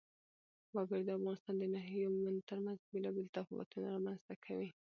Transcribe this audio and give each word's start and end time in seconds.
وګړي 0.75 1.03
د 1.05 1.09
افغانستان 1.17 1.55
د 1.57 1.63
ناحیو 1.73 2.11
ترمنځ 2.49 2.79
بېلابېل 2.91 3.27
تفاوتونه 3.37 3.85
رامنځ 3.95 4.19
ته 4.27 4.33
کوي. 4.45 4.69